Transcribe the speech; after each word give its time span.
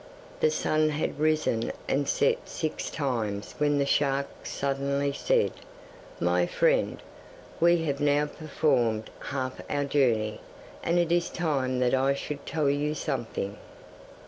The 0.39 0.49
sun 0.49 0.89
had 0.89 1.19
risen 1.19 1.71
and 1.87 2.09
set 2.09 2.49
six 2.49 2.89
times 2.89 3.53
when 3.59 3.77
the 3.77 3.85
shark 3.85 4.25
suddenly 4.45 5.13
said, 5.13 5.51
'My 6.19 6.47
friend, 6.47 6.97
we 7.59 7.83
have 7.83 7.99
now 7.99 8.25
performed 8.25 9.11
half 9.25 9.61
our 9.69 9.83
journey, 9.85 10.41
and 10.81 10.97
it 10.97 11.11
is 11.11 11.29
time 11.29 11.77
that 11.81 11.93
I 11.93 12.15
should 12.15 12.47
tell 12.47 12.67
you 12.67 12.95
something. 12.95 13.57